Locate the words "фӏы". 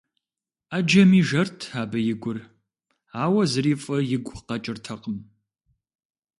3.81-3.97